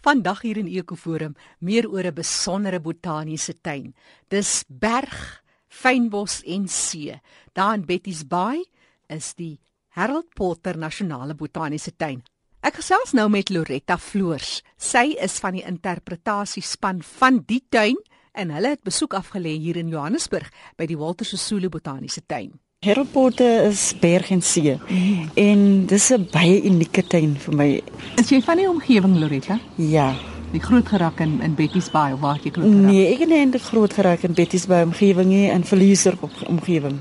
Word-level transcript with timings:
Vandag 0.00 0.40
hier 0.40 0.56
in 0.56 0.66
Ekoforum 0.66 1.34
meer 1.60 1.84
oor 1.90 2.04
'n 2.04 2.14
besondere 2.14 2.80
botaniese 2.80 3.60
tuin. 3.60 3.94
Dis 4.28 4.64
berg, 4.68 5.42
fynbos 5.68 6.42
en 6.42 6.68
see. 6.68 7.20
Daar 7.52 7.74
in 7.74 7.84
Betty's 7.84 8.26
Bay 8.26 8.64
is 9.08 9.34
die 9.34 9.58
Harold 9.88 10.34
Potter 10.34 10.78
Nasionale 10.78 11.34
Botaniese 11.34 11.96
Tuin. 11.96 12.22
Ek 12.62 12.74
gesels 12.74 13.12
nou 13.12 13.28
met 13.28 13.50
Loretta 13.50 13.98
Floors. 13.98 14.62
Sy 14.76 15.16
is 15.20 15.38
van 15.38 15.52
die 15.52 15.64
interpretasiespan 15.66 17.02
van 17.02 17.42
die 17.46 17.62
tuin 17.68 17.96
en 18.32 18.50
hulle 18.50 18.68
het 18.68 18.82
besoek 18.86 19.14
afgelê 19.14 19.56
hier 19.58 19.76
in 19.76 19.88
Johannesburg 19.88 20.50
by 20.78 20.86
die 20.86 20.96
Walter 20.96 21.26
Sisulu 21.26 21.68
Botaniese 21.68 22.22
Tuin. 22.26 22.52
Herpote 22.80 23.44
is 23.68 23.92
berg 24.00 24.30
en 24.32 24.40
see. 24.42 24.78
Mm. 24.88 25.28
En 25.34 25.86
dis 25.86 26.08
'n 26.10 26.28
baie 26.32 26.62
unieke 26.64 27.02
tuin 27.06 27.36
vir 27.38 27.54
my. 27.54 27.82
Is 28.16 28.28
jy 28.30 28.40
van 28.40 28.56
die 28.56 28.68
omgewing 28.68 29.18
Loretta? 29.18 29.58
Ja. 29.76 30.14
Die 30.52 30.60
groot 30.60 30.88
gerak 30.88 31.20
in 31.20 31.42
in 31.42 31.54
Betty's 31.54 31.90
Bay 31.90 32.12
of 32.12 32.20
waar 32.20 32.40
jy 32.42 32.50
groot 32.50 32.64
gerak? 32.64 32.90
Nee, 32.90 33.12
ek 33.12 33.18
het 33.18 33.28
nie 33.28 33.40
in 33.40 33.50
die 33.50 33.60
groot 33.60 33.92
gerak 33.92 34.22
in 34.22 34.32
Betty's 34.32 34.66
Bay 34.66 34.82
omgewing 34.82 35.28
nie, 35.28 35.50
in 35.50 35.64
Verliezer 35.64 36.18
omgewing. 36.48 37.00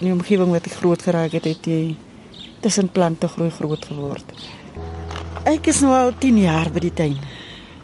In 0.00 0.06
die 0.06 0.12
omgewing 0.12 0.50
wat 0.50 0.66
ek 0.66 0.72
groot 0.72 1.02
geraak 1.02 1.32
het, 1.32 1.44
het 1.44 1.64
jy 1.66 1.94
tussen 2.60 2.88
plante 2.88 3.28
groei 3.28 3.50
groot 3.50 3.84
geword. 3.84 4.24
Ek 5.44 5.66
is 5.66 5.80
nou 5.80 5.94
al 5.94 6.18
10 6.18 6.38
jaar 6.38 6.70
by 6.72 6.80
die 6.80 6.94
tuin. 6.94 7.16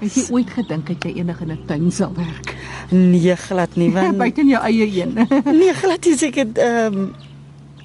Het 0.03 0.15
jy 0.19 0.25
ooit 0.35 0.51
gedink 0.51 0.89
dat 0.91 1.05
jy 1.07 1.13
eendag 1.21 1.41
in 1.45 1.53
'n 1.53 1.67
tuin 1.67 1.91
sal 1.91 2.13
werk? 2.15 2.55
Nee, 2.91 3.37
glad 3.37 3.77
nie, 3.77 3.91
want 3.95 4.17
buite 4.19 4.45
jou 4.47 4.63
eie 4.63 4.87
een. 4.91 5.15
nee, 5.61 5.75
glad 5.75 6.05
nie 6.05 6.17
seker 6.19 6.47
ehm 6.55 6.95
um, 6.95 7.13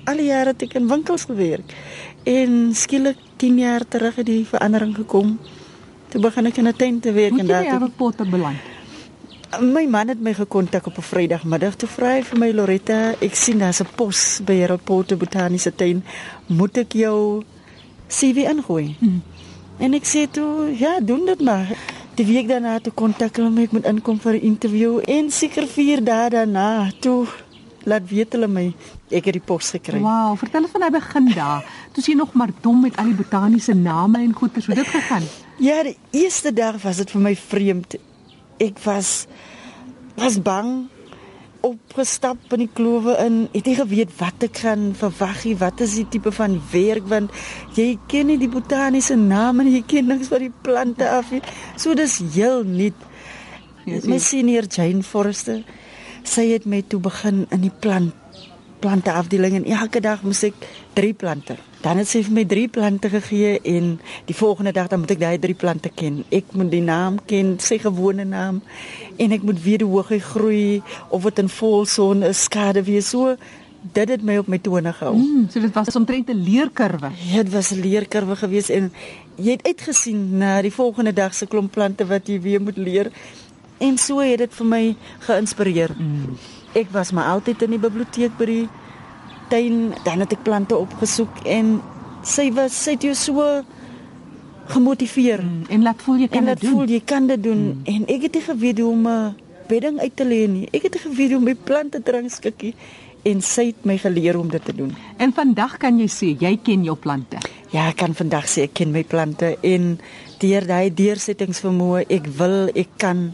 al 0.08 0.18
die 0.18 0.30
jare 0.32 0.54
het 0.56 0.64
ek 0.64 0.78
in 0.80 0.88
winkels 0.88 1.28
gewerk. 1.28 1.74
En 2.24 2.72
skielik 2.74 3.18
10 3.36 3.58
jaar 3.60 3.84
terug 3.88 4.16
het 4.16 4.26
die 4.26 4.46
verandering 4.48 4.96
gekom. 4.96 5.38
Toe 6.08 6.22
begin 6.22 6.46
ek 6.46 6.58
in 6.58 6.68
'n 6.68 6.76
tuin 6.76 7.00
te 7.00 7.12
werk 7.12 7.32
Moet 7.32 7.40
en 7.40 7.48
daar 7.48 7.64
het 7.64 7.82
ek 7.82 7.98
potte 7.98 8.26
beland. 8.26 8.58
My 9.62 9.86
man 9.86 10.08
het 10.08 10.20
my 10.20 10.34
gekontak 10.34 10.88
op 10.88 10.98
'n 10.98 11.02
Vrydagmiddag 11.02 11.76
toe 11.76 11.90
vra 11.90 12.16
hy 12.16 12.24
vir 12.24 12.40
my 12.40 12.52
Loretta, 12.52 13.14
ek 13.20 13.36
sien 13.36 13.60
daar's 13.60 13.82
'n 13.82 13.88
pos 13.96 14.40
by 14.46 14.60
Harold 14.60 14.84
Potter 14.84 15.18
Botaniese 15.18 15.76
Tuin. 15.76 16.04
Moet 16.48 16.78
ek 16.78 16.94
jou 16.94 17.44
CV 18.08 18.48
ingooi? 18.48 18.96
Hmm. 19.00 19.22
En 19.78 19.94
ek 19.94 20.06
sê 20.06 20.32
toe, 20.32 20.74
ja, 20.78 21.00
doen 21.00 21.26
dit 21.26 21.42
maar. 21.42 21.68
Die 22.18 22.26
week 22.26 22.48
daarna 22.50 22.80
toe 22.82 22.90
kontak 22.98 23.36
hulle 23.38 23.52
my 23.54 23.68
ek 23.68 23.74
moet 23.76 23.86
inkom 23.86 24.18
vir 24.18 24.40
'n 24.40 24.48
onderhoud 24.50 25.06
en 25.06 25.28
seker 25.30 25.68
4 25.70 26.02
dae 26.02 26.30
daarna 26.34 26.90
toe 27.00 27.28
laat 27.86 28.10
weet 28.10 28.34
hulle 28.34 28.48
my 28.48 28.74
ek 29.12 29.26
het 29.30 29.34
die 29.38 29.46
pos 29.46 29.70
gekry. 29.70 30.00
Wow, 30.02 30.34
vertel 30.38 30.66
van 30.68 30.82
hy 30.82 30.90
begin 30.90 31.28
daar. 31.36 31.62
Toe 31.94 32.04
sien 32.04 32.18
nog 32.18 32.34
maar 32.34 32.50
dom 32.62 32.82
met 32.82 32.98
al 32.98 33.14
die 33.14 33.22
botaniese 33.22 33.76
name 33.76 34.18
en 34.18 34.34
goeie 34.34 34.62
so 34.62 34.74
dit 34.74 34.88
gegaan. 34.88 35.24
Ja, 35.60 35.84
die 35.84 35.98
eerste 36.12 36.54
dag 36.54 36.82
was 36.82 36.98
dit 36.98 37.12
vir 37.12 37.22
my 37.22 37.36
vreemd. 37.36 37.96
Ek 38.58 38.80
was 38.80 39.28
was 40.16 40.42
bang 40.42 40.90
opgestap 41.68 42.54
in 42.56 42.64
die 42.66 42.70
klowe 42.74 43.16
in. 43.24 43.40
Het 43.54 43.70
nie 43.70 43.76
geweet 43.78 44.14
wat 44.20 44.48
ek 44.48 44.64
gaan 44.64 44.92
verwag 44.98 45.44
nie. 45.46 45.56
Wat 45.60 45.82
is 45.86 45.98
die 46.00 46.08
tipe 46.16 46.32
van 46.36 46.60
werk 46.72 47.08
want 47.12 47.34
jy 47.78 47.94
ken 48.12 48.32
nie 48.32 48.40
die 48.42 48.52
botaniese 48.52 49.16
name 49.20 49.66
en 49.66 49.74
jy 49.74 49.84
ken 49.88 50.10
niks 50.12 50.32
van 50.34 50.46
die 50.46 50.54
plante 50.64 51.10
af 51.10 51.32
nie. 51.36 51.44
So 51.76 51.96
dis 51.98 52.20
heel 52.36 52.64
nuut. 52.68 53.06
My 53.88 54.20
senior 54.20 54.68
Jane 54.68 55.04
Forrester 55.04 55.64
sy 56.28 56.50
het 56.52 56.66
my 56.68 56.82
toe 56.84 57.00
begin 57.00 57.46
in 57.56 57.64
die 57.64 57.72
plant 57.72 58.16
plante 58.80 59.12
afdeling 59.12 59.56
en 59.58 59.66
elke 59.80 60.02
dag 60.04 60.22
moet 60.22 60.44
ek 60.52 60.68
drie 60.94 61.14
plante. 61.18 61.56
Dan 61.88 62.02
het 62.02 62.10
sy 62.12 62.20
vir 62.26 62.34
my 62.36 62.44
drie 62.44 62.66
plante 62.68 63.08
gegee 63.08 63.62
en 63.64 63.94
die 64.28 64.36
volgende 64.36 64.74
dag 64.76 64.90
dan 64.92 65.00
moet 65.00 65.14
ek 65.14 65.22
daai 65.22 65.38
drie 65.40 65.56
plante 65.56 65.88
ken. 65.88 66.18
Ek 66.36 66.50
moet 66.52 66.68
die 66.74 66.82
naam 66.84 67.22
ken, 67.32 67.54
sy 67.64 67.78
gewone 67.80 68.26
naam 68.28 68.58
en 69.16 69.36
ek 69.36 69.46
moet 69.48 69.62
weet 69.64 69.86
hoe 69.88 70.04
hy 70.10 70.18
groei 70.26 70.82
of 71.16 71.24
dit 71.30 71.40
in 71.46 71.48
volson 71.48 72.28
is, 72.28 72.44
skade 72.50 72.84
wie 72.84 73.00
so 73.00 73.38
dit 73.96 74.12
het 74.12 74.26
my 74.26 74.36
op 74.42 74.50
my 74.52 74.60
tone 74.60 74.92
gehou. 74.92 75.14
Mm, 75.16 75.48
so 75.54 75.64
dit 75.64 75.72
was 75.80 75.96
omtrent 75.96 76.28
'n 76.28 76.44
leerkurwe. 76.44 77.14
Ja, 77.32 77.44
dit 77.48 77.54
was 77.54 77.72
'n 77.72 77.80
leerkurwe 77.80 78.36
geweest 78.36 78.70
en 78.70 78.92
jy 79.38 79.52
het 79.56 79.64
uitgesien 79.64 80.38
na 80.38 80.62
die 80.62 80.74
volgende 80.74 81.14
dag 81.14 81.34
se 81.34 81.48
klomp 81.48 81.72
plante 81.72 82.06
wat 82.06 82.28
jy 82.28 82.42
weer 82.42 82.62
moet 82.62 82.78
leer. 82.78 83.12
En 83.78 83.98
so 83.98 84.20
het 84.20 84.38
dit 84.38 84.54
vir 84.54 84.66
my 84.66 84.96
geïnspireer. 85.20 85.96
Mm 85.96 86.36
ek 86.78 86.92
was 86.92 87.12
maar 87.12 87.32
altyd 87.34 87.62
in 87.62 87.76
die 87.76 87.82
biblioteek 87.82 88.36
by 88.38 88.46
die 88.46 88.66
tuin, 89.48 89.94
dan 90.04 90.20
het 90.24 90.36
ek 90.38 90.44
plante 90.44 90.78
opgesoek 90.78 91.44
en 91.46 91.78
sy 92.28 92.50
was 92.56 92.76
sy 92.84 92.96
het 92.98 93.08
jou 93.08 93.16
so 93.16 93.48
gemotiveer 94.68 95.44
mm, 95.44 95.68
en 95.72 95.84
laat 95.88 96.02
voel 96.04 96.24
jy 96.26 96.30
kan 96.32 96.46
dit 96.46 96.62
doen. 96.62 96.72
Voel 96.76 96.94
jy 96.98 97.02
kan 97.08 97.28
dit 97.28 97.44
doen 97.44 97.62
mm. 97.72 97.84
en 97.94 98.08
ek 98.16 98.28
het 98.28 98.40
nie 98.40 98.46
geweet 98.48 98.80
hoe 98.84 98.92
om 98.92 99.08
'n 99.08 99.36
bedding 99.68 100.00
uit 100.00 100.16
te 100.16 100.26
lê 100.26 100.48
nie. 100.48 100.68
Ek 100.72 100.88
het 100.88 100.94
nie 100.94 101.04
geweet 101.04 101.30
hoe 101.30 101.40
om 101.40 101.44
my 101.44 101.56
plante 101.56 102.04
te 102.04 102.12
rangskikkie 102.12 102.74
en 103.28 103.42
sy 103.42 103.72
het 103.72 103.86
my 103.86 103.98
geleer 103.98 104.38
om 104.40 104.50
dit 104.50 104.64
te 104.64 104.76
doen. 104.76 104.94
En 105.18 105.34
vandag 105.34 105.78
kan 105.78 106.00
jy 106.00 106.08
sê 106.08 106.34
jy 106.40 106.58
ken 106.64 106.84
jou 106.84 106.96
plante. 106.96 107.40
Ja, 107.72 107.90
ek 107.90 108.00
kan 108.00 108.16
vandag 108.16 108.48
sê 108.48 108.68
ek 108.68 108.78
ken 108.80 108.92
my 108.92 109.04
plante 109.04 109.58
en 109.62 109.98
deur 110.40 110.68
daai 110.68 110.94
deursettingsvermoë, 110.94 112.06
ek 112.14 112.28
wil, 112.38 112.70
ek 112.76 112.94
kan 113.02 113.34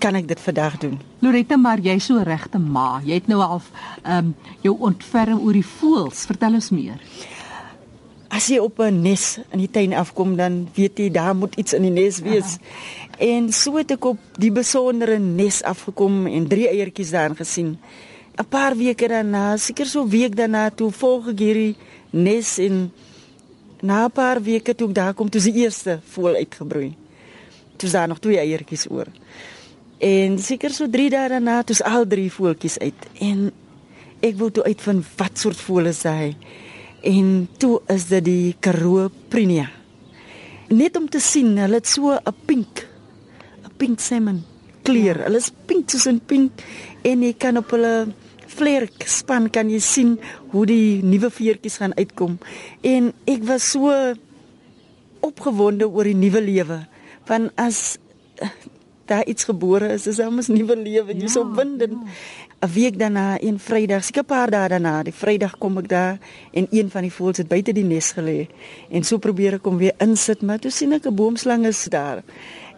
kan 0.00 0.16
ek 0.18 0.28
dit 0.30 0.40
vandag 0.40 0.78
doen. 0.80 0.96
Loretta, 1.20 1.56
maar 1.60 1.80
jy's 1.84 2.08
so 2.08 2.22
regte 2.24 2.58
ma. 2.58 3.00
Jy 3.04 3.20
het 3.20 3.28
nou 3.30 3.40
al 3.44 3.60
ehm 3.60 4.30
um, 4.30 4.32
jou 4.64 4.74
ontferm 4.88 5.42
oor 5.44 5.56
die 5.56 5.66
voëls. 5.66 6.24
Vertel 6.30 6.56
ons 6.58 6.70
meer. 6.74 6.98
As 8.30 8.46
jy 8.48 8.58
op 8.62 8.78
'n 8.80 9.02
nes 9.02 9.38
in 9.50 9.58
die 9.58 9.70
tuin 9.70 9.92
afkom, 9.92 10.36
dan 10.36 10.68
weet 10.74 10.98
jy 10.98 11.10
daar 11.10 11.36
moet 11.36 11.54
iets 11.56 11.72
in 11.72 11.82
die 11.82 11.90
nes 11.90 12.20
wees. 12.20 12.56
Aha. 12.56 13.00
En 13.18 13.52
so 13.52 13.76
het 13.76 13.90
ek 13.90 14.04
op 14.04 14.18
die 14.38 14.52
besondere 14.52 15.18
nes 15.18 15.62
afgekom 15.62 16.26
en 16.26 16.46
drie 16.48 16.68
eiertjies 16.68 17.10
daarin 17.10 17.36
gesien. 17.36 17.78
'n 18.38 18.46
Paar 18.48 18.76
weke 18.76 19.08
daarna, 19.08 19.56
seker 19.56 19.86
so 19.86 20.06
week 20.08 20.36
daarna, 20.36 20.70
toe 20.70 20.90
volg 20.90 21.28
ek 21.28 21.38
hierdie 21.38 21.76
nes 22.10 22.58
en 22.58 22.92
na 23.82 24.04
'n 24.04 24.10
paar 24.10 24.42
weke 24.42 24.74
toe 24.74 24.88
ek 24.88 24.94
daar 24.94 25.14
kom, 25.14 25.28
toe 25.28 25.40
die 25.40 25.62
eerste 25.64 26.00
voël 26.04 26.34
uitgebroei. 26.34 26.96
Toe 27.76 27.88
is 27.88 27.92
daar 27.92 28.08
nog 28.08 28.18
twee 28.18 28.38
eiertjies 28.38 28.90
oor. 28.90 29.06
En 30.00 30.38
seker 30.40 30.72
so 30.72 30.88
3 30.88 31.10
dae 31.12 31.28
daarna 31.28 31.58
het 31.60 31.74
ons 31.74 31.82
al 31.84 32.06
drie 32.08 32.30
voeltjies 32.32 32.78
uit 32.80 33.08
en 33.20 33.50
ek 34.24 34.38
wou 34.40 34.48
toe 34.52 34.64
uitvind 34.64 35.04
wat 35.18 35.40
soort 35.40 35.60
voël 35.60 35.90
is 35.90 36.00
hy. 36.08 36.30
En 37.04 37.48
toe 37.60 37.80
is 37.92 38.06
dit 38.08 38.24
die 38.24 38.54
Karoo 38.64 39.10
prinia. 39.32 39.68
Net 40.72 40.96
om 40.96 41.08
te 41.08 41.20
sien, 41.20 41.52
hulle 41.58 41.80
het 41.80 41.88
so 41.88 42.16
'n 42.16 42.34
pink 42.46 42.86
'n 43.64 43.72
pink 43.76 44.00
salmon 44.00 44.42
kleur. 44.82 45.18
Ja. 45.18 45.24
Hulle 45.24 45.36
is 45.36 45.52
pink 45.66 45.90
soos 45.90 46.06
'n 46.06 46.20
pink 46.20 46.52
en 47.04 47.22
jy 47.22 47.34
kan 47.36 47.56
op 47.56 47.70
hulle 47.70 48.12
vlerk 48.46 49.06
span 49.06 49.50
kan 49.50 49.70
jy 49.70 49.80
sien 49.80 50.18
hoe 50.52 50.66
die 50.66 51.02
nuwe 51.02 51.30
veertjies 51.30 51.76
gaan 51.76 51.94
uitkom. 51.94 52.38
En 52.82 53.12
ek 53.26 53.44
was 53.44 53.70
so 53.70 54.14
opgewonde 55.20 55.88
oor 55.88 56.04
die 56.04 56.14
nuwe 56.14 56.40
lewe. 56.40 56.86
Want 57.26 57.52
as 57.56 57.98
daar 59.10 59.26
iets 59.26 59.44
gebore 59.44 59.90
is, 59.92 60.06
is 60.06 60.18
'n 60.18 60.52
nuwe 60.52 60.76
lewe, 60.76 61.14
jy's 61.14 61.34
ja, 61.34 61.40
opwindend. 61.40 61.98
Ja. 62.04 62.66
'n 62.66 62.72
Week 62.72 62.98
daarna, 62.98 63.40
een 63.40 63.58
Vrydag, 63.58 64.04
seker 64.04 64.22
'n 64.22 64.26
paar 64.26 64.50
dae 64.50 64.68
daarna, 64.68 65.02
die 65.02 65.14
Vrydag 65.14 65.58
kom 65.58 65.78
ek 65.78 65.88
daar 65.88 66.18
en 66.52 66.66
een 66.70 66.90
van 66.90 67.02
die 67.02 67.12
voëls 67.12 67.36
het 67.36 67.48
buite 67.48 67.72
die 67.72 67.84
nes 67.84 68.12
gelê. 68.12 68.48
En 68.90 69.02
so 69.04 69.18
probeer 69.18 69.54
ek 69.54 69.64
hom 69.64 69.76
weer 69.76 69.94
insit, 69.98 70.42
maar 70.42 70.58
toe 70.58 70.70
sien 70.70 70.92
ek 70.92 71.06
'n 71.06 71.14
boomslang 71.14 71.66
is 71.66 71.84
daar. 71.84 72.22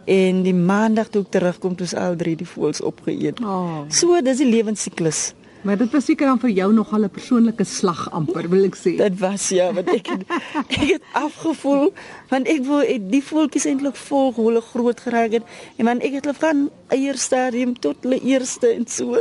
En 0.05 0.43
die 0.43 0.55
maandag 0.55 1.09
toe 1.09 1.23
ek 1.23 1.31
terugkom, 1.31 1.77
toe 1.77 1.87
is 1.87 1.95
al 1.95 2.17
drie 2.17 2.37
die 2.37 2.47
voëls 2.47 2.81
opgeëet. 2.81 3.41
Oh. 3.41 3.83
So, 3.89 4.21
dis 4.23 4.39
die 4.39 4.51
lewensiklus. 4.51 5.35
Maar 5.63 5.79
dit 5.79 5.93
was 5.95 6.05
seker 6.05 6.27
dan 6.27 6.41
vir 6.43 6.51
jou 6.51 6.73
nogal 6.75 7.05
'n 7.05 7.11
persoonlike 7.11 7.65
slag 7.65 8.11
amper, 8.11 8.49
wil 8.49 8.65
ek 8.65 8.77
sê. 8.77 8.97
dit 8.97 9.19
was 9.19 9.49
ja, 9.49 9.73
want 9.73 9.89
ek 9.89 10.07
het, 10.07 10.23
ek 10.77 10.89
het 10.91 11.03
afgevoel 11.13 11.93
want 12.29 12.49
ek 12.49 12.65
wou 12.67 12.83
die 13.11 13.23
voeltjies 13.23 13.67
eintlik 13.71 13.97
volg 13.97 14.37
hoe 14.37 14.47
hulle 14.51 14.61
groot 14.61 15.01
geraak 15.01 15.33
het 15.33 15.45
en 15.79 15.85
want 15.85 16.03
ek 16.03 16.13
het 16.13 16.25
hulle 16.25 16.39
van 16.39 16.71
eier 16.89 17.17
stadium 17.17 17.79
tot 17.79 17.97
hulle 18.03 18.21
eerste 18.21 18.75
en 18.75 18.87
so. 18.87 19.19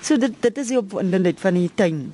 So 0.00 0.16
dit 0.16 0.32
dit 0.40 0.58
is 0.58 0.68
die 0.68 0.78
opwindendheid 0.78 1.40
van 1.40 1.54
die 1.54 1.70
tuin. 1.74 2.12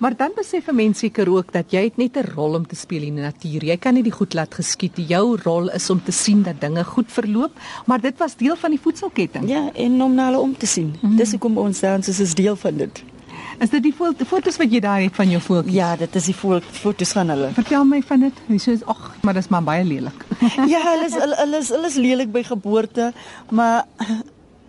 Maar 0.00 0.16
dan 0.16 0.32
besef 0.34 0.66
'n 0.66 0.74
mens 0.74 0.98
seker 0.98 1.28
ook 1.30 1.52
dat 1.52 1.70
jy 1.70 1.82
het 1.84 1.96
net 1.96 2.16
'n 2.16 2.32
rol 2.34 2.54
om 2.54 2.66
te 2.66 2.74
speel 2.74 3.02
in 3.02 3.14
die 3.14 3.22
natuur. 3.22 3.64
Jy 3.64 3.76
kan 3.76 3.94
nie 3.94 4.02
die 4.02 4.12
goed 4.12 4.34
laat 4.34 4.54
geskied 4.54 4.96
nie. 4.96 5.06
Jou 5.06 5.38
rol 5.42 5.70
is 5.70 5.90
om 5.90 6.02
te 6.02 6.12
sien 6.12 6.42
dat 6.42 6.60
dinge 6.60 6.84
goed 6.84 7.12
verloop, 7.12 7.52
maar 7.86 8.00
dit 8.00 8.18
was 8.18 8.36
deel 8.36 8.56
van 8.56 8.70
die 8.70 8.80
voedselketting. 8.80 9.48
Ja, 9.48 9.70
en 9.74 10.02
om 10.02 10.14
na 10.14 10.24
hulle 10.24 10.38
om 10.38 10.56
te 10.56 10.66
sien. 10.66 10.86
Mm 10.86 10.98
-hmm. 11.00 11.16
Dis 11.16 11.30
hoekom 11.30 11.58
ons 11.58 11.80
daar 11.80 11.96
ons 11.96 12.20
is 12.20 12.34
deel 12.34 12.56
van 12.56 12.76
dit. 12.76 13.02
Is 13.60 13.68
dit 13.68 13.82
die 13.84 13.92
foto's 13.92 14.56
wat 14.56 14.72
jy 14.72 14.80
daar 14.80 15.02
het 15.02 15.16
van 15.16 15.28
jou 15.28 15.40
voeltjies? 15.44 15.74
Ja, 15.76 15.92
dit 16.00 16.14
is 16.16 16.30
die 16.30 16.34
foto's 16.34 17.10
van 17.12 17.28
hulle. 17.28 17.50
Vertel 17.58 17.84
my 17.84 18.00
van 18.08 18.22
dit. 18.24 18.38
Hy 18.48 18.56
sê 18.62 18.76
ag, 18.88 19.02
maar 19.20 19.36
dit 19.36 19.44
is 19.44 19.50
maar 19.52 19.66
baie 19.66 19.84
lelik. 19.84 20.22
ja, 20.72 20.80
hulle 20.86 21.08
is 21.10 21.16
hulle 21.20 21.58
is 21.58 21.72
hulle 21.74 21.90
is 21.90 21.98
lelik 22.00 22.30
by 22.32 22.42
geboorte, 22.48 23.10
maar 23.52 23.84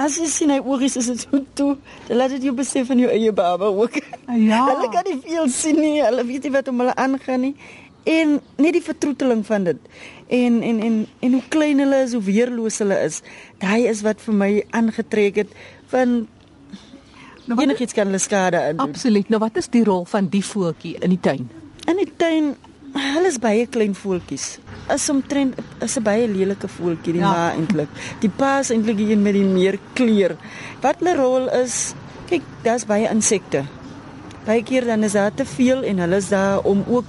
as 0.01 0.17
jy 0.19 0.27
sien 0.33 0.51
hy 0.51 0.59
oogies 0.59 0.97
is 0.99 1.07
dit 1.13 1.23
so 1.23 1.39
toe, 1.55 1.69
dan 2.09 2.19
laat 2.19 2.35
dit 2.35 2.49
jou 2.49 2.55
besef 2.57 2.89
van 2.89 2.99
jou 2.99 3.11
eie 3.13 3.31
baba 3.35 3.69
ook. 3.71 4.01
Ja. 4.27 4.65
hulle 4.73 4.91
kan 4.91 5.07
nie 5.07 5.21
veel 5.23 5.47
sien 5.55 5.79
nie. 5.79 6.01
Hulle 6.03 6.27
weet 6.27 6.49
nie 6.49 6.53
wat 6.57 6.73
om 6.73 6.83
hulle 6.83 6.97
aangaan 6.99 7.47
nie. 7.47 7.53
En 8.11 8.39
net 8.57 8.75
die 8.75 8.83
vertroeteling 8.83 9.45
van 9.47 9.69
dit. 9.69 9.89
En 10.27 10.59
en 10.67 10.83
en 10.83 10.99
en 11.21 11.39
hoe 11.39 11.43
klein 11.53 11.79
hulle 11.79 12.03
is, 12.03 12.17
hoe 12.17 12.23
weerloos 12.27 12.83
hulle 12.83 12.99
is. 13.07 13.21
Daai 13.63 13.88
is 13.88 14.03
wat 14.03 14.19
vir 14.27 14.39
my 14.43 14.51
aangetrek 14.75 15.43
het 15.45 15.59
van 15.93 16.25
nou, 17.56 17.68
enigiets 17.68 17.94
kan 17.94 18.09
hulle 18.09 18.19
skade 18.19 18.59
aan. 18.59 18.81
Absoluut. 18.83 19.30
Nou 19.30 19.39
wat 19.44 19.57
is 19.62 19.69
die 19.74 19.83
rol 19.88 20.06
van 20.06 20.27
die 20.31 20.44
voeltjie 20.45 20.98
in 21.00 21.15
die 21.15 21.19
tuin? 21.19 21.50
In 21.88 21.98
die 21.98 22.12
tuin 22.18 22.53
Hulle 22.92 23.30
is 23.30 23.38
baie 23.39 23.68
klein 23.71 23.94
voeltjies. 23.95 24.57
Is 24.92 25.06
omtrent 25.09 25.56
is 25.80 25.95
'n 25.98 26.03
baie 26.03 26.27
lelike 26.27 26.68
voeltjie 26.68 27.13
die 27.13 27.21
ja. 27.21 27.31
ma 27.31 27.51
eintlik. 27.56 27.88
Die 28.19 28.30
pa 28.30 28.59
is 28.59 28.71
eintlik 28.71 28.98
die 28.98 29.12
een 29.12 29.21
met 29.21 29.33
die 29.33 29.48
meer 29.48 29.80
kleur. 29.94 30.36
Wat 30.81 31.00
hulle 31.00 31.15
rol 31.15 31.48
is, 31.62 31.95
kyk, 32.27 32.44
daar's 32.63 32.86
baie 32.86 33.07
insekte. 33.07 33.63
Baie 34.45 34.63
keer 34.63 34.86
dan 34.86 35.03
is 35.03 35.13
daar 35.13 35.31
te 35.33 35.45
veel 35.45 35.83
en 35.83 36.03
hulle 36.03 36.18
is 36.18 36.30
daar 36.30 36.59
om 36.68 36.83
ook 36.88 37.06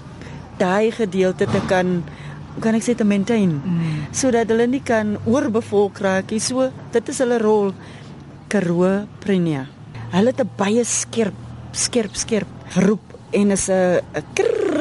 daai 0.59 0.93
gedeelte 0.93 1.47
te 1.47 1.61
kan 1.67 2.05
kan 2.61 2.75
ek 2.75 2.85
sê 2.85 2.95
te 2.95 3.05
maintain 3.05 3.49
mm. 3.65 4.13
sodat 4.13 4.51
hulle 4.53 4.67
nie 4.67 4.83
kan 4.85 5.17
oorbevolk 5.25 5.99
raak 5.99 6.31
nie. 6.31 6.41
So 6.41 6.71
dit 6.93 7.09
is 7.09 7.19
hulle 7.19 7.39
rol. 7.39 7.73
Karoo 8.49 9.09
Prenia. 9.19 9.82
Hulle 10.13 10.33
het 10.33 10.41
'n 10.41 10.51
baie 10.57 10.85
skerp 10.85 11.35
skerp 11.73 12.15
skerp 12.15 12.49
roep 12.77 13.05
en 13.33 13.51
is 13.51 13.69
'n 13.69 14.01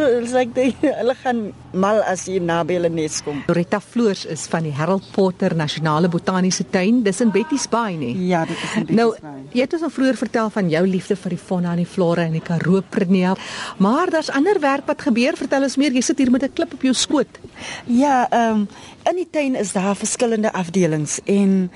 is 0.02 0.34
like 0.34 0.54
die, 0.56 0.72
hulle 0.82 1.14
gaan 1.22 1.42
mal 1.74 2.02
as 2.08 2.26
jy 2.30 2.40
naby 2.44 2.78
hulle 2.78 2.90
nes 2.94 3.20
kom. 3.26 3.42
Loretta 3.48 3.80
Floors 3.84 4.26
is 4.26 4.46
van 4.52 4.66
die 4.68 4.74
Harold 4.76 5.06
Potter 5.16 5.56
Nasionale 5.58 6.10
Botaniese 6.12 6.66
Tuin. 6.70 7.02
Dis 7.06 7.22
in 7.24 7.32
Betty's 7.34 7.68
Bay, 7.72 7.96
nê? 8.00 8.12
Ja, 8.28 8.44
dit 8.50 8.58
is 8.58 8.76
in 8.76 8.88
Betty's 8.88 8.98
nou, 8.98 9.10
Bay. 9.22 9.44
Jy 9.52 9.66
het 9.66 9.76
ons 9.78 9.86
al 9.88 9.94
vroeër 9.94 10.20
vertel 10.20 10.52
van 10.54 10.70
jou 10.72 10.84
liefde 10.88 11.18
vir 11.20 11.36
die 11.36 11.42
fauna 11.42 11.74
en 11.76 11.84
die 11.84 11.90
flora 11.90 12.26
in 12.30 12.38
die 12.38 12.44
Karoo 12.46 12.84
Prenia. 12.90 13.36
Maar 13.84 14.14
daar's 14.14 14.32
ander 14.32 14.60
werk 14.64 14.88
wat 14.88 15.04
gebeur. 15.08 15.38
Vertel 15.40 15.68
ons 15.68 15.78
meer. 15.82 15.96
Jy 15.96 16.06
sit 16.08 16.24
hier 16.24 16.32
met 16.32 16.44
'n 16.44 16.54
klip 16.54 16.74
op 16.74 16.82
jou 16.82 16.94
skoot. 16.94 17.40
Ja, 17.86 18.28
ehm 18.30 18.62
um, 18.62 18.68
in 19.10 19.16
die 19.16 19.28
tuin 19.30 19.56
is 19.56 19.74
daar 19.74 19.96
verskillende 19.96 20.54
afdelings 20.54 21.20
en 21.26 21.72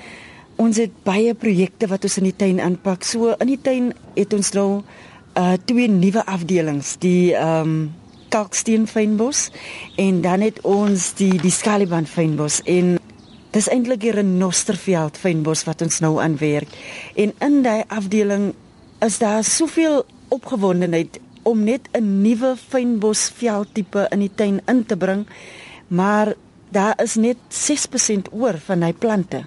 ons 0.61 0.77
het 0.77 0.91
baie 1.03 1.33
projekte 1.33 1.87
wat 1.91 2.03
ons 2.07 2.17
in 2.17 2.29
die 2.29 2.35
tuin 2.35 2.61
aanpak. 2.63 3.03
So 3.03 3.35
in 3.39 3.47
die 3.47 3.61
tuin 3.61 3.93
het 4.15 4.33
ons 4.33 4.53
nou 4.55 4.69
uh 5.35 5.55
twee 5.67 5.87
nuwe 5.91 6.23
afdelings, 6.25 6.95
die 7.03 7.35
ehm 7.35 7.61
um, 7.61 7.93
kalksteen 8.35 8.87
fynbos 8.87 9.49
en 10.01 10.21
dan 10.21 10.41
het 10.43 10.57
ons 10.67 11.13
die 11.15 11.37
die 11.39 11.53
skaliband 11.53 12.09
fynbos 12.09 12.59
en 12.67 12.97
dis 13.55 13.69
eintlik 13.71 14.01
die 14.01 14.11
renosterveld 14.11 15.19
fynbos 15.19 15.63
wat 15.67 15.83
ons 15.85 16.01
nou 16.03 16.17
aan 16.19 16.35
werk. 16.41 16.71
En 17.15 17.31
in 17.39 17.61
daai 17.63 17.85
afdeling 17.87 18.49
is 19.05 19.19
daar 19.21 19.43
soveel 19.43 20.03
opgewondenheid 20.35 21.19
om 21.43 21.63
net 21.63 21.87
'n 21.93 22.21
nuwe 22.21 22.55
fynbos 22.57 23.29
veldtipe 23.29 24.07
in 24.11 24.19
die 24.19 24.35
tuin 24.35 24.61
in 24.67 24.85
te 24.85 24.97
bring. 24.97 25.27
Maar 25.87 26.33
daar 26.69 27.01
is 27.03 27.15
net 27.15 27.37
6% 27.49 28.31
oor 28.31 28.57
van 28.65 28.81
hy 28.81 28.93
plante. 28.93 29.45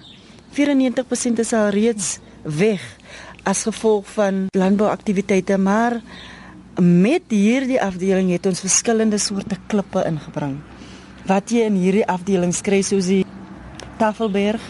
94% 0.55 1.43
is 1.43 1.53
al 1.53 1.69
reeds 1.75 2.17
weg 2.43 2.83
as 3.43 3.63
gevolg 3.63 4.07
van 4.15 4.47
landbouaktiwiteite, 4.51 5.57
maar 5.57 6.01
met 6.81 7.31
hierdie 7.33 7.79
afdeling 7.81 8.31
het 8.31 8.45
ons 8.45 8.61
verskillende 8.63 9.17
soorte 9.17 9.57
klippe 9.67 10.03
ingebring. 10.07 10.59
Wat 11.27 11.51
jy 11.51 11.65
in 11.67 11.77
hierdie 11.79 12.05
afdeling 12.07 12.53
kry 12.63 12.81
soos 12.85 13.09
die 13.11 13.23
Tafelberg, 13.99 14.63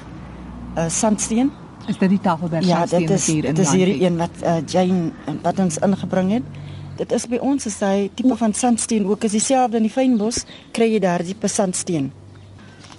uh, 0.75 0.87
sandsteen. 0.89 1.51
Is 1.87 1.97
dit 1.97 2.09
die 2.09 2.21
Tafelberg 2.21 2.65
ja, 2.65 2.85
sandsteen 2.85 3.07
dit 3.07 3.17
is, 3.17 3.27
hier 3.27 3.45
in 3.45 3.57
die 3.57 3.63
Dis 3.63 3.73
hierdie 3.77 3.99
een 4.05 4.17
wat 4.17 4.41
uh, 4.43 4.57
Jane 4.65 5.35
wat 5.43 5.59
ons 5.59 5.77
ingebring 5.85 6.33
het. 6.39 6.55
Dit 6.99 7.13
is 7.15 7.27
by 7.31 7.39
ons 7.45 7.65
is 7.69 7.77
hy 7.85 8.09
tipe 8.15 8.35
van 8.35 8.53
sandsteen 8.53 9.05
ook 9.07 9.23
is 9.23 9.37
dieselfde 9.37 9.79
in 9.79 9.85
die 9.87 9.93
fynbos 9.93 10.43
kry 10.75 10.89
jy 10.95 11.03
daar 11.03 11.23
die 11.23 11.37
sandsteen. 11.47 12.09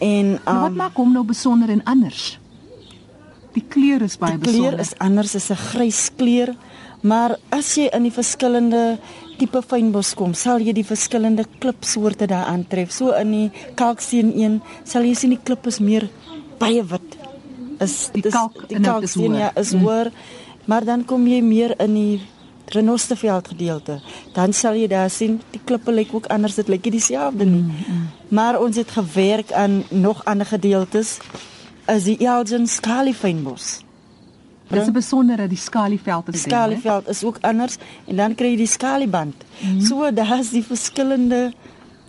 En 0.00 0.38
um, 0.38 0.62
wat 0.64 0.78
maak 0.78 0.96
hom 0.96 1.12
nou 1.12 1.24
besonder 1.28 1.68
en 1.68 1.82
anders? 1.84 2.38
Die 3.54 3.64
kleur 3.68 4.02
is 4.06 4.16
baie 4.20 4.38
besonder. 4.38 4.52
Die 4.52 4.60
kleur 4.60 4.80
is 4.80 4.92
anders, 4.98 5.34
is 5.34 5.50
'n 5.50 5.56
grys 5.56 6.10
kleur. 6.16 6.54
Maar 7.00 7.38
as 7.48 7.74
jy 7.74 7.88
in 7.96 8.02
die 8.02 8.12
verskillende 8.12 8.98
tipe 9.38 9.62
fynbos 9.62 10.14
kom, 10.14 10.34
sal 10.34 10.60
jy 10.60 10.72
die 10.76 10.84
verskillende 10.84 11.46
klipsoorte 11.58 12.26
daar 12.26 12.50
aantref. 12.52 12.92
So 12.92 13.14
in 13.16 13.30
die 13.30 13.50
kalksteen 13.74 14.32
1 14.36 14.60
sal 14.84 15.02
jy 15.02 15.14
sien 15.14 15.30
die 15.30 15.40
klip 15.42 15.66
is 15.66 15.80
meer 15.80 16.08
baie 16.58 16.84
wit. 16.84 17.16
Is 17.80 18.10
die 18.12 18.22
kalk 18.22 18.68
die 18.68 18.80
kalksteen 18.80 19.34
ja 19.34 19.50
is 19.56 19.72
mm. 19.72 19.80
hoër. 19.80 20.12
Mm. 20.12 20.68
Maar 20.68 20.84
dan 20.84 21.04
kom 21.04 21.26
jy 21.26 21.40
meer 21.40 21.74
in 21.80 21.94
die 21.94 22.20
renosterveld 22.70 23.48
gedeelte. 23.48 24.00
Dan 24.34 24.52
sal 24.52 24.76
jy 24.78 24.86
daar 24.86 25.10
sien 25.10 25.40
die 25.50 25.60
klippe 25.64 25.92
lyk 25.92 26.12
ook 26.14 26.28
anders, 26.30 26.54
dit 26.60 26.68
lyk 26.68 26.84
nie 26.84 26.98
dieselfde 26.98 27.46
nie. 27.48 27.64
Mm, 27.64 27.86
mm. 27.88 28.04
Maar 28.28 28.60
ons 28.60 28.76
het 28.76 28.90
gewerk 28.90 29.52
aan 29.52 29.82
nog 29.90 30.24
ander 30.24 30.46
gedeeltes 30.46 31.18
as 31.90 32.06
die 32.06 32.18
Elgin 32.22 32.68
Skalifynbos. 32.70 33.80
Dit 34.70 34.82
is 34.82 34.88
'n 34.88 34.92
besondere 34.92 35.48
die 35.48 35.58
skalieveld 35.58 36.24
sien. 36.24 36.32
Die 36.32 36.40
skalieveld 36.40 37.08
is 37.08 37.24
ook 37.24 37.38
anders 37.40 37.76
en 38.06 38.16
dan 38.16 38.34
kry 38.34 38.50
jy 38.50 38.56
die 38.56 38.66
skalieband. 38.66 39.34
Mm 39.34 39.68
-hmm. 39.68 39.80
So 39.80 40.10
daar's 40.10 40.50
die 40.50 40.62
verskillende 40.62 41.52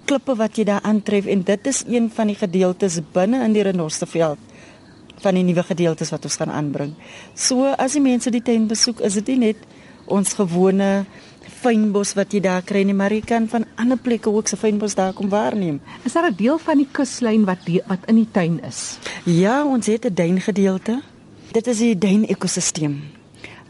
klippe 0.05 0.35
wat 0.35 0.55
jy 0.57 0.63
daar 0.63 0.81
aantref 0.81 1.25
en 1.25 1.43
dit 1.43 1.67
is 1.67 1.83
een 1.87 2.11
van 2.13 2.27
die 2.27 2.35
gedeeltes 2.35 2.99
binne 3.11 3.43
in 3.43 3.53
die 3.53 3.63
renosterveld 3.63 4.37
van 5.21 5.33
die 5.33 5.43
nuwe 5.43 5.63
gedeeltes 5.63 6.09
wat 6.09 6.23
ons 6.23 6.35
gaan 6.35 6.51
aanbring. 6.51 6.93
So 7.33 7.65
as 7.65 7.91
die 7.91 8.01
mense 8.01 8.29
die 8.29 8.41
tuin 8.41 8.67
besoek, 8.67 8.99
is 8.99 9.13
dit 9.13 9.27
nie 9.27 9.37
net 9.37 9.57
ons 10.05 10.33
gewone 10.33 11.05
fynbos 11.61 12.15
wat 12.17 12.33
jy 12.33 12.41
daar 12.41 12.63
kry 12.65 12.81
nie, 12.87 12.95
maar 12.97 13.13
jy 13.13 13.21
kan 13.21 13.47
van 13.51 13.65
ander 13.81 13.99
plekke 14.01 14.31
ook 14.31 14.49
se 14.49 14.57
fynbos 14.57 14.95
daar 14.97 15.13
kom 15.13 15.29
waarneem. 15.29 15.79
Is 16.05 16.13
daar 16.13 16.29
'n 16.31 16.35
deel 16.35 16.57
van 16.57 16.77
die 16.77 16.87
kuslyn 16.91 17.45
wat 17.45 17.65
die, 17.65 17.81
wat 17.87 17.99
in 18.07 18.15
die 18.15 18.31
tuin 18.31 18.59
is? 18.63 18.97
Ja, 19.25 19.65
ons 19.65 19.85
het 19.85 20.05
'n 20.05 20.13
duingedeelte. 20.13 21.01
Dit 21.51 21.67
is 21.67 21.77
die 21.77 21.97
duin 21.97 22.25
ekosisteem. 22.25 23.01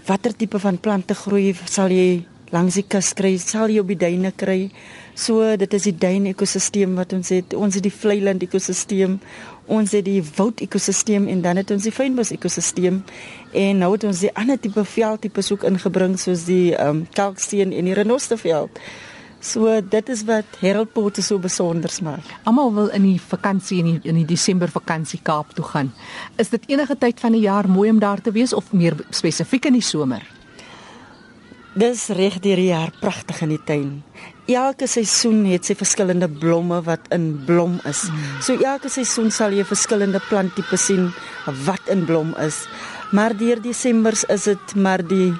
Watter 0.05 0.35
tipe 0.35 0.59
van 0.59 0.79
plante 0.79 1.13
groei 1.13 1.55
sal 1.65 1.89
jy 1.89 2.25
langs 2.51 2.77
die 2.79 2.85
kus 2.87 3.13
kry? 3.17 3.35
Sal 3.41 3.71
jy 3.71 3.81
op 3.81 3.91
die 3.91 3.99
duine 3.99 4.31
kry? 4.35 4.69
So 5.15 5.43
dit 5.59 5.73
is 5.77 5.87
die 5.89 5.95
duin 5.97 6.29
ekosisteem 6.31 6.95
wat 6.99 7.13
ons 7.13 7.31
het. 7.33 7.53
Ons 7.57 7.77
het 7.79 7.85
die 7.85 7.93
vlei 7.93 8.19
land 8.23 8.43
ekosisteem. 8.43 9.19
Ons 9.71 9.93
het 9.95 10.05
die 10.07 10.21
woud 10.37 10.63
ekosisteem 10.63 11.27
en 11.31 11.43
dan 11.43 11.61
het 11.61 11.71
ons 11.71 11.85
die 11.87 11.93
fynbos 11.95 12.33
ekosisteem. 12.35 13.03
En 13.51 13.81
nou 13.83 13.93
het 13.93 14.07
ons 14.07 14.23
die 14.23 14.33
ander 14.35 14.59
tipe 14.59 14.83
veldtipes 14.85 15.51
ook 15.51 15.67
ingebring 15.67 16.17
soos 16.19 16.47
die 16.49 16.75
ehm 16.75 17.01
um, 17.01 17.07
kalksteen 17.15 17.71
en 17.75 17.87
die 17.89 17.95
renosterveld. 17.97 18.81
So 19.41 19.79
dit 19.81 20.09
is 20.13 20.21
wat 20.29 20.59
Harold 20.61 20.91
Poort 20.93 21.17
so 21.17 21.39
besonder 21.41 21.89
maak. 22.05 22.27
Almal 22.45 22.73
wil 22.73 22.91
in 22.93 23.07
die 23.07 23.21
vakansie 23.21 23.79
in 23.79 23.87
die 23.89 24.09
in 24.09 24.19
die 24.21 24.25
Desember 24.25 24.69
vakansie 24.69 25.19
Kaap 25.23 25.55
toe 25.57 25.65
gaan. 25.65 25.93
Is 26.37 26.49
dit 26.49 26.69
enige 26.69 26.97
tyd 26.97 27.19
van 27.19 27.33
die 27.33 27.41
jaar 27.47 27.69
mooi 27.69 27.89
om 27.89 27.99
daar 27.99 28.21
te 28.21 28.31
wees 28.31 28.53
of 28.53 28.71
meer 28.71 28.95
spesifiek 29.09 29.65
in 29.65 29.79
die 29.79 29.81
somer? 29.81 30.40
Dis 31.71 32.09
reg 32.11 32.35
deur 32.43 32.59
die 32.59 32.67
jaar 32.67 32.89
pragtig 32.99 33.37
in 33.45 33.53
die 33.53 33.61
tuin. 33.63 33.91
Elke 34.51 34.89
seisoen 34.91 35.45
het 35.47 35.63
sy 35.63 35.75
verskillende 35.79 36.27
blomme 36.27 36.81
wat 36.83 37.05
in 37.15 37.29
blom 37.47 37.77
is. 37.87 38.01
Mm. 38.09 38.25
So 38.43 38.57
elke 38.59 38.89
seisoen 38.91 39.29
sal 39.31 39.55
jy 39.55 39.63
verskillende 39.63 40.19
planttipe 40.25 40.75
sien 40.75 41.07
wat 41.63 41.87
in 41.93 42.03
blom 42.09 42.33
is. 42.43 42.65
Maar 43.15 43.37
deur 43.39 43.61
Desember 43.63 44.17
is 44.35 44.49
dit 44.49 44.73
maar 44.75 44.99
die 44.99 45.31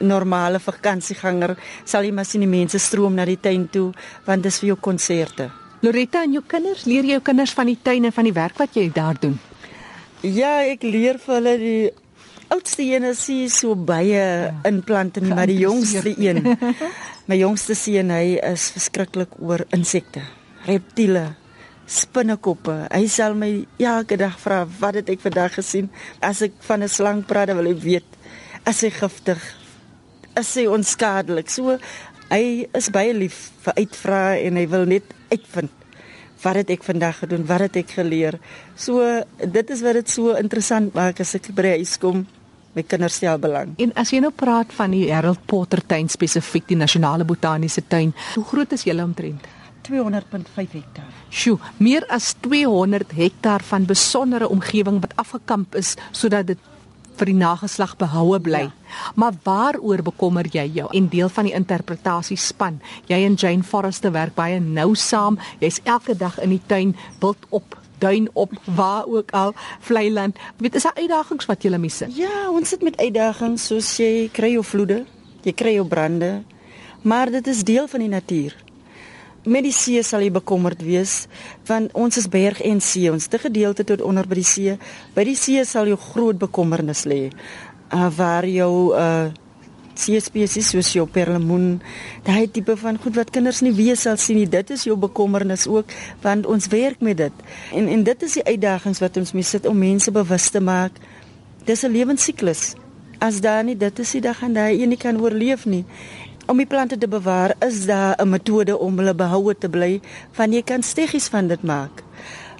normale 0.00 0.62
vakansieganger 0.64 1.58
sal 1.84 2.08
jy 2.08 2.14
maar 2.16 2.28
sien 2.28 2.42
die 2.46 2.48
mense 2.48 2.80
stroom 2.80 3.14
na 3.18 3.26
die 3.28 3.36
tuin 3.36 3.66
toe 3.68 3.90
want 4.24 4.48
dis 4.48 4.62
vir 4.62 4.72
jou 4.72 4.78
konserte. 4.80 5.50
Loretta 5.84 6.22
en 6.24 6.38
jou 6.38 6.42
kinders, 6.48 6.86
leer 6.88 7.04
jy 7.04 7.18
jou 7.18 7.26
kinders 7.28 7.52
van 7.52 7.68
die 7.68 7.76
tuin 7.76 8.08
en 8.08 8.16
van 8.16 8.24
die 8.24 8.32
werk 8.32 8.56
wat 8.56 8.80
jy 8.80 8.88
daar 8.96 9.20
doen? 9.20 9.36
Ja, 10.24 10.62
ek 10.64 10.88
leer 10.88 11.20
vir 11.20 11.36
hulle 11.36 11.54
die 11.60 11.92
oudste 12.52 12.82
een 12.82 13.04
is 13.08 13.22
nie 13.28 13.48
so 13.52 13.76
baie 13.76 14.12
ja, 14.12 14.52
inplant 14.68 15.20
nie, 15.20 15.32
maar 15.34 15.50
die 15.50 15.60
jongste 15.62 16.14
een. 16.16 16.42
My 17.28 17.38
jongste 17.40 17.76
seun, 17.78 18.10
hy 18.12 18.36
is 18.44 18.68
verskriklik 18.74 19.38
oor 19.40 19.64
insekte, 19.72 20.24
reptiele, 20.66 21.34
spinnekoppe. 21.86 22.76
Hy 22.92 23.04
sal 23.12 23.36
my 23.38 23.50
elke 23.80 24.18
dag 24.20 24.36
vra, 24.40 24.64
"Wat 24.80 25.00
het 25.00 25.08
ek 25.08 25.20
vandag 25.20 25.54
gesien?" 25.60 25.90
As 26.20 26.42
ek 26.42 26.52
van 26.60 26.82
'n 26.82 26.88
slang 26.88 27.24
praat, 27.24 27.48
dan 27.48 27.56
wil 27.56 27.72
hy 27.72 27.78
weet 27.80 28.08
as 28.64 28.80
hy 28.80 28.90
giftig 28.90 29.40
is 30.36 30.54
hy 30.54 30.66
onskadelik. 30.66 31.50
So 31.50 31.78
hy 32.30 32.66
is 32.74 32.90
baie 32.90 33.12
lief 33.14 33.52
vir 33.64 33.74
uitvra 33.76 34.36
en 34.36 34.56
hy 34.56 34.66
wil 34.68 34.86
net 34.86 35.04
uitvind 35.30 35.83
wat 36.44 36.60
het 36.60 36.70
ek 36.76 36.84
vandag 36.86 37.18
gedoen, 37.24 37.44
wat 37.48 37.66
het 37.66 37.80
ek 37.82 37.96
geleer. 37.98 38.38
So 38.76 39.02
dit 39.40 39.70
is 39.70 39.82
wat 39.84 40.00
dit 40.00 40.10
so 40.12 40.36
interessant 40.38 40.94
maak 40.94 41.20
as 41.24 41.34
ek 41.38 41.50
by 41.56 41.74
huis 41.78 41.96
kom. 41.98 42.26
My 42.74 42.82
kinders 42.82 43.20
stel 43.20 43.38
belang. 43.38 43.76
En 43.78 43.92
as 43.94 44.10
jy 44.10 44.18
nou 44.22 44.32
praat 44.34 44.72
van 44.74 44.90
die 44.90 45.06
Harold 45.12 45.44
Potter 45.46 45.82
tuin 45.86 46.08
spesifiek 46.10 46.66
die 46.72 46.78
nasionale 46.78 47.24
botaniese 47.24 47.84
tuin, 47.86 48.10
hoe 48.34 48.44
groot 48.48 48.72
is 48.74 48.82
julle 48.88 49.04
omtrent? 49.06 49.46
200.5 49.84 50.74
hektaar. 50.78 51.10
Sjoe, 51.30 51.58
meer 51.78 52.06
as 52.12 52.32
200 52.42 53.12
hektaar 53.14 53.62
van 53.68 53.86
besondere 53.86 54.48
omgewing 54.48 55.00
wat 55.04 55.14
afgekamp 55.20 55.76
is 55.78 55.94
sodat 56.10 56.48
dit 56.50 56.70
vir 57.18 57.30
die 57.30 57.36
nageslag 57.38 57.96
behoue 58.00 58.40
bly. 58.40 58.64
Ja. 58.66 58.72
Maar 59.14 59.38
waaroor 59.42 60.02
bekommer 60.02 60.46
jy 60.50 60.66
jou? 60.74 60.88
En 60.94 61.08
deel 61.08 61.28
van 61.28 61.48
die 61.48 61.54
interpretasiespan. 61.54 62.80
Jy 63.10 63.22
en 63.26 63.34
Jane 63.34 63.62
Forrester 63.62 64.12
werk 64.14 64.34
baie 64.34 64.60
nou 64.60 64.94
saam. 64.94 65.38
Jy's 65.60 65.80
elke 65.84 66.16
dag 66.16 66.38
in 66.42 66.54
die 66.56 66.62
tuin 66.66 66.94
wild 67.20 67.48
op 67.50 67.78
duin 67.98 68.28
op 68.32 68.52
waar 68.74 69.06
ook 69.06 69.30
al 69.30 69.54
vlei 69.80 70.10
land. 70.12 70.38
Weet 70.58 70.74
is 70.74 70.82
daar 70.82 70.98
uitdagings 70.98 71.46
wat 71.46 71.62
jy 71.62 71.76
mis? 71.78 72.02
Ja, 72.14 72.50
ons 72.50 72.68
sit 72.68 72.82
met 72.82 72.98
uitdagings 73.00 73.66
soos 73.70 73.96
jy 73.96 74.28
kry 74.32 74.52
jou 74.56 74.64
vloede, 74.64 75.04
jy 75.42 75.52
kry 75.52 75.76
jou 75.78 75.86
brande. 75.86 76.42
Maar 77.02 77.30
dit 77.30 77.46
is 77.46 77.64
deel 77.64 77.88
van 77.88 78.00
die 78.00 78.08
natuur 78.08 78.63
met 79.44 79.64
die 79.66 79.72
see 79.72 80.02
sal 80.02 80.24
jy 80.24 80.30
bekommerd 80.32 80.82
wees 80.82 81.26
want 81.68 81.92
ons 81.92 82.16
is 82.16 82.28
berg 82.28 82.60
en 82.64 82.80
see. 82.80 83.12
Ons 83.12 83.28
te 83.28 83.38
gedeelte 83.38 83.84
tot 83.84 84.02
onder 84.02 84.26
by 84.28 84.40
die 84.40 84.48
see. 84.48 84.76
By 85.14 85.24
die 85.28 85.36
see 85.36 85.64
sal 85.68 85.88
jy 85.88 85.96
groot 86.10 86.38
bekommernis 86.40 87.04
lê 87.08 87.28
uh, 87.94 88.10
waar 88.16 88.46
jou 88.48 88.92
uh, 88.96 89.30
see 89.94 90.18
spesies 90.20 90.72
soos 90.72 90.90
jou 90.96 91.04
perlemoen 91.06 91.78
daai 92.26 92.48
tipe 92.50 92.74
van 92.80 92.98
goed 92.98 93.14
wat 93.18 93.30
kinders 93.34 93.62
nie 93.62 93.74
weet 93.76 94.00
sal 94.00 94.18
sien 94.18 94.40
nie. 94.40 94.48
Dit 94.50 94.72
is 94.74 94.86
jou 94.88 94.96
bekommernis 94.98 95.68
ook 95.70 95.92
want 96.24 96.48
ons 96.50 96.70
werk 96.72 97.04
met 97.04 97.20
dit. 97.22 97.44
En 97.72 97.88
en 97.88 98.06
dit 98.06 98.28
is 98.28 98.38
die 98.40 98.46
uitdagings 98.54 99.02
wat 99.04 99.20
ons 99.20 99.34
mee 99.36 99.46
sit 99.46 99.66
om 99.70 99.78
mense 99.78 100.10
bewus 100.14 100.50
te 100.50 100.60
maak. 100.60 100.98
Dis 101.64 101.84
'n 101.84 101.92
lewensiklus 101.92 102.74
as 103.18 103.40
daar 103.40 103.64
nie 103.64 103.76
dit 103.76 103.98
is 103.98 104.10
die 104.10 104.20
dag 104.20 104.42
en 104.42 104.52
daai 104.52 104.82
een 104.82 104.88
nie 104.88 105.00
kan 105.00 105.20
oorleef 105.20 105.64
nie 105.64 105.84
om 106.46 106.56
die 106.60 106.66
plante 106.68 106.98
te 106.98 107.08
bewaar, 107.08 107.54
is 107.64 107.86
daar 107.86 108.16
'n 108.20 108.28
metode 108.28 108.78
om 108.78 108.98
hulle 108.98 109.14
behoue 109.14 109.54
te 109.58 109.68
bly 109.68 110.00
van 110.32 110.52
jy 110.52 110.62
kan 110.62 110.82
steggies 110.82 111.28
van 111.28 111.46
dit 111.48 111.62
maak. 111.62 112.02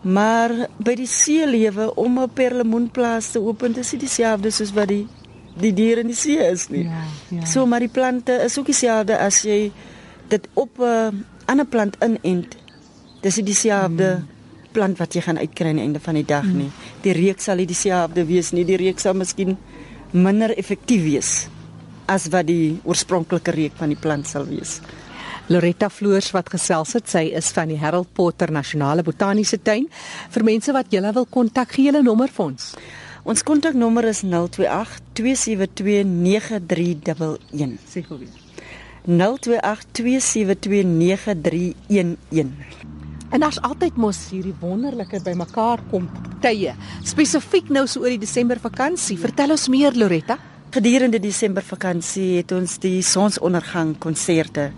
Maar 0.03 0.69
by 0.77 0.95
die 0.95 1.07
see 1.07 1.47
lewe 1.47 1.95
om 1.95 2.19
'n 2.19 2.31
perlemoenplaas 2.33 3.31
te 3.31 3.41
open, 3.41 3.73
dis 3.73 3.93
nie 3.93 4.01
dieselfde 4.01 4.51
soos 4.51 4.73
wat 4.73 4.89
die 4.89 5.07
die 5.57 5.73
diere 5.73 6.01
in 6.01 6.07
die 6.07 6.17
see 6.17 6.51
is 6.51 6.69
nie. 6.69 6.85
Ja, 6.85 7.03
ja. 7.29 7.45
So 7.45 7.67
maar 7.67 7.81
die 7.81 7.89
plante 7.89 8.33
is 8.33 8.59
ook 8.59 8.67
dieselfde 8.67 9.19
as 9.19 9.43
jy 9.43 9.73
dit 10.29 10.49
op 10.53 10.79
'n 10.79 10.83
uh, 10.83 11.09
ander 11.45 11.67
plant 11.67 11.97
inent. 12.03 12.57
Dis 13.21 13.37
nie 13.37 13.45
dieselfde 13.45 14.05
hmm. 14.05 14.27
plant 14.73 14.99
wat 14.99 15.15
jy 15.15 15.21
gaan 15.21 15.39
uitkry 15.39 15.69
aan 15.69 15.77
die 15.77 15.85
einde 15.85 16.01
van 16.01 16.15
die 16.15 16.25
dag 16.25 16.43
hmm. 16.43 16.57
nie. 16.57 16.71
Die 17.01 17.13
reuk 17.13 17.41
sal 17.41 17.57
nie 17.57 17.67
dieselfde 17.67 18.27
wees 18.27 18.51
nie. 18.51 18.65
Die 18.65 18.77
reuk 18.77 18.99
sal 18.99 19.15
miskien 19.15 19.57
minder 20.11 20.59
effektief 20.59 21.03
wees 21.03 21.49
as 22.07 22.29
wat 22.33 22.47
die 22.49 22.81
oorspronklike 22.85 23.55
reuk 23.55 23.79
van 23.81 23.93
die 23.93 24.01
plant 24.01 24.29
sal 24.29 24.47
wees. 24.49 24.81
Loretta 25.53 25.91
Floors 25.93 26.31
wat 26.33 26.49
gesels 26.55 26.95
het, 26.97 27.09
sy 27.11 27.27
is 27.37 27.51
van 27.53 27.69
die 27.69 27.77
Harold 27.77 28.09
Potter 28.17 28.49
Nasionale 28.53 29.05
Botaniese 29.05 29.59
Tuin. 29.61 29.91
Vir 30.33 30.45
mense 30.47 30.73
wat 30.73 30.93
julle 30.93 31.13
wil 31.13 31.27
kontak, 31.29 31.75
gee 31.77 31.91
julle 31.91 32.01
nommer 32.05 32.33
vir 32.33 32.47
ons. 32.47 32.71
Ons 33.29 33.45
kontaknommer 33.45 34.09
is 34.09 34.23
028 34.25 35.03
272 35.17 36.05
9311. 36.09 37.77
Sê 37.93 38.05
gou 38.05 38.19
weer. 38.23 38.33
028 39.05 39.85
272 39.93 40.85
9311. 40.89 42.49
En 43.35 43.41
daar's 43.45 43.61
altyd 43.61 43.97
mos 44.01 44.31
hierdie 44.31 44.55
wonderlike 44.61 45.21
bymekaar 45.25 45.81
kom 45.91 46.09
tye, 46.41 46.73
spesifiek 47.05 47.69
nou 47.73 47.85
so 47.89 48.05
oor 48.05 48.13
die 48.15 48.23
Desember 48.23 48.61
vakansie. 48.63 49.19
Vertel 49.21 49.57
ons 49.57 49.69
meer 49.73 49.97
Loretta. 49.97 50.39
Gedurende 50.75 51.21
Desember 51.23 51.63
vakansie 51.63 52.41
het 52.41 52.51
ons 52.51 52.73
die 52.83 52.99
sonsondergang 53.07 53.93
konserte 54.03 54.73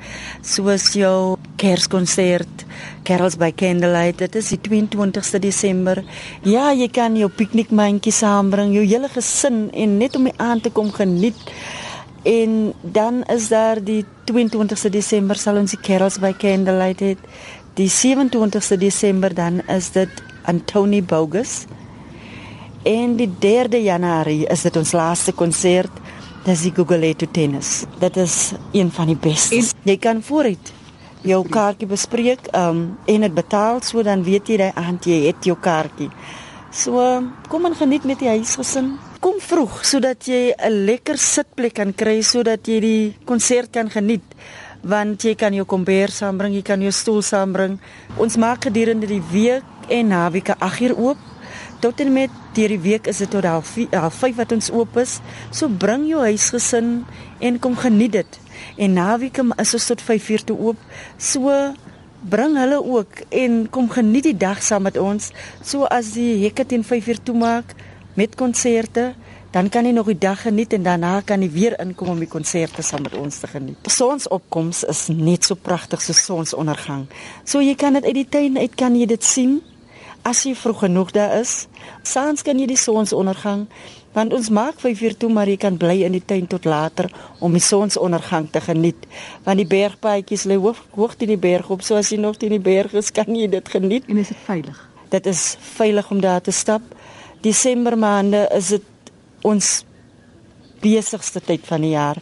soos 0.44 0.90
jou 0.92 1.38
Kerskonsert, 1.56 2.66
Carols 3.08 3.38
by 3.40 3.48
Candlelight, 3.56 4.20
dit 4.20 4.36
is 4.36 4.50
die 4.52 4.58
22ste 4.60 5.40
Desember. 5.40 6.02
Ja, 6.44 6.66
jy 6.76 6.90
kan 6.92 7.16
jou 7.16 7.30
piknikmandjie 7.32 8.12
saambring, 8.12 8.74
jou 8.76 8.84
hele 8.84 9.08
gesin 9.14 9.70
en 9.72 9.96
net 9.96 10.18
om 10.20 10.28
die 10.28 10.36
aand 10.36 10.66
te 10.66 10.74
kom 10.76 10.92
geniet. 10.92 11.40
En 12.28 12.74
dan 12.82 13.22
is 13.32 13.48
daar 13.48 13.80
die 13.80 14.02
22ste 14.28 14.92
Desember 14.92 15.40
sal 15.40 15.62
ons 15.62 15.72
die 15.72 15.80
Carols 15.80 16.20
by 16.20 16.34
Candlelight 16.36 17.00
hê. 17.00 17.14
Die 17.80 17.88
27ste 17.88 18.76
Desember 18.84 19.32
dan 19.32 19.62
is 19.72 19.94
dit 19.96 20.12
Antoni 20.44 21.00
Bogus. 21.00 21.62
En 22.86 23.16
die 23.18 23.26
3de 23.42 23.80
Januarie 23.82 24.44
is 24.46 24.60
dit 24.62 24.76
ons 24.78 24.92
laaste 24.94 25.32
konsert. 25.34 25.90
Dis 26.46 26.60
die 26.68 26.70
Guguletu 26.70 27.26
Tennis. 27.26 27.80
Dit 27.98 28.14
is 28.22 28.52
een 28.70 28.92
van 28.94 29.10
die 29.10 29.16
beste. 29.18 29.58
Jy 29.82 29.96
kan 29.98 30.20
vooruit 30.22 30.70
jou 31.26 31.40
kaartjie 31.50 31.88
bespreek 31.90 32.46
um, 32.54 32.84
en 33.10 33.26
dit 33.26 33.34
betaal 33.34 33.82
so 33.82 34.06
dan 34.06 34.22
weet 34.22 34.52
jy 34.52 34.60
daai 34.60 34.78
aand 34.78 35.10
jy 35.10 35.18
het 35.24 35.50
jou 35.50 35.58
kaartjie. 35.58 36.12
So 36.70 37.02
kom 37.50 37.66
en 37.66 37.74
geniet 37.74 38.06
met 38.06 38.22
die 38.22 38.30
huisgesin. 38.36 38.94
Kom 39.18 39.42
vroeg 39.42 39.82
sodat 39.82 40.22
jy 40.30 40.54
'n 40.54 40.86
lekker 40.86 41.18
sitplek 41.18 41.74
kan 41.82 41.90
kry 41.90 42.20
sodat 42.22 42.68
jy 42.70 42.80
die 42.80 43.16
konsert 43.24 43.72
kan 43.72 43.90
geniet 43.90 44.22
want 44.86 45.24
jy 45.24 45.34
kan 45.34 45.54
jou 45.54 45.64
kombuis 45.66 46.22
saambring, 46.22 46.54
jy 46.54 46.62
kan 46.62 46.80
jou 46.80 46.92
stoel 46.92 47.22
saambring. 47.22 47.80
Ons 48.16 48.36
maak 48.36 48.62
gedurende 48.62 49.06
die 49.06 49.22
week 49.32 49.64
en 49.88 50.08
naweke 50.08 50.54
8 50.60 50.80
uur 50.80 50.94
oop 50.96 51.18
tot 51.80 52.00
en 52.00 52.12
met 52.12 52.30
deur 52.56 52.72
die 52.74 52.80
week 52.80 53.06
is 53.10 53.20
dit 53.22 53.30
tot 53.30 53.44
half 53.44 53.74
5 54.18 54.36
wat 54.36 54.52
ons 54.52 54.70
oop 54.72 54.96
is. 55.00 55.18
So 55.50 55.68
bring 55.68 56.06
jou 56.08 56.22
huisgesin 56.24 57.04
en 57.38 57.58
kom 57.58 57.76
geniet 57.76 58.12
dit. 58.12 58.38
En 58.76 58.96
naweek 58.96 59.42
is 59.60 59.74
ons 59.76 59.90
tot 59.92 60.02
5 60.02 60.30
uur 60.34 60.44
toe 60.44 60.58
oop. 60.70 60.80
So 61.18 61.52
bring 62.26 62.56
hulle 62.58 62.80
ook 62.82 63.22
en 63.28 63.66
kom 63.70 63.90
geniet 63.92 64.30
die 64.30 64.36
dag 64.36 64.62
saam 64.62 64.86
met 64.88 64.96
ons. 64.96 65.30
So 65.62 65.84
as 65.84 66.14
die 66.16 66.44
hekke 66.44 66.66
teen 66.66 66.84
5 66.84 67.12
uur 67.12 67.22
toemaak 67.22 67.76
met 68.16 68.34
konserte, 68.34 69.12
dan 69.52 69.68
kan 69.72 69.86
jy 69.86 69.92
nog 69.96 70.08
die 70.10 70.18
dag 70.20 70.42
geniet 70.42 70.74
en 70.76 70.82
daarna 70.84 71.20
kan 71.24 71.40
jy 71.40 71.48
weer 71.52 71.76
inkom 71.80 72.10
om 72.12 72.18
die 72.20 72.28
konserte 72.28 72.82
saam 72.84 73.06
met 73.06 73.14
ons 73.16 73.38
te 73.40 73.48
geniet. 73.48 73.88
Sonsopkoms 73.88 74.82
is 74.84 75.06
net 75.12 75.48
so 75.48 75.56
pragtig 75.56 76.02
so 76.04 76.12
sonsondergang. 76.12 77.06
So 77.44 77.62
jy 77.64 77.76
kan 77.78 77.96
dit 77.96 78.04
uit 78.04 78.18
die 78.20 78.28
tuin 78.28 78.58
uit 78.58 78.74
kan 78.76 78.96
jy 78.96 79.06
dit 79.08 79.24
sien 79.24 79.60
as 80.26 80.42
jy 80.42 80.56
vroeg 80.58 80.80
genoeg 80.86 81.12
daar 81.14 81.36
is, 81.38 81.66
saans 82.02 82.42
kan 82.42 82.58
jy 82.58 82.66
die 82.72 82.80
sonsondergang 82.80 83.66
want 84.16 84.32
ons 84.32 84.48
maak 84.48 84.78
5 84.80 85.02
uur 85.04 85.14
toe 85.20 85.28
maar 85.28 85.48
jy 85.50 85.58
kan 85.60 85.76
bly 85.76 85.98
in 86.06 86.14
die 86.16 86.24
tuin 86.24 86.46
tot 86.48 86.64
later 86.64 87.10
om 87.44 87.52
die 87.52 87.60
sonsondergang 87.60 88.46
te 88.50 88.62
geniet. 88.64 89.04
Want 89.44 89.60
die 89.60 89.68
bergpaadjies 89.68 90.46
lê 90.48 90.56
hoog 90.56 90.80
hoog 90.96 91.18
teen 91.20 91.34
die 91.34 91.42
berg 91.42 91.68
op 91.70 91.84
so 91.84 91.98
as 92.00 92.10
jy 92.10 92.18
nog 92.22 92.40
teen 92.40 92.54
die 92.56 92.62
berg 92.62 92.96
is 92.96 93.12
kan 93.12 93.28
jy 93.28 93.44
dit 93.52 93.68
geniet. 93.68 94.08
En 94.08 94.22
is 94.22 94.32
dit 94.32 94.42
veilig? 94.48 94.80
Dit 95.12 95.28
is 95.28 95.44
veilig 95.76 96.10
om 96.10 96.24
daar 96.24 96.40
te 96.40 96.50
stap. 96.50 96.82
Desember 97.44 97.98
maande 97.98 98.46
is 98.56 98.72
dit 98.78 99.12
ons 99.44 99.70
besigste 100.80 101.44
tyd 101.44 101.68
van 101.68 101.84
die 101.84 101.92
jaar 101.94 102.18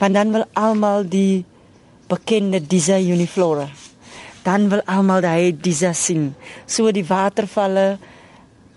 want 0.00 0.16
dan 0.16 0.32
wil 0.32 0.48
almal 0.58 1.04
die 1.06 1.44
bekende 2.08 2.60
Disa 2.60 2.96
uniflora 2.98 3.68
dan 4.44 4.68
wil 4.68 4.82
almal 4.86 5.20
daai 5.24 5.52
disa 5.56 5.92
sien. 5.92 6.34
So 6.66 6.92
die 6.92 7.06
watervalle 7.08 7.98